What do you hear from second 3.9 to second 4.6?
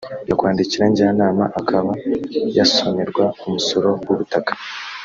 w’ubutaka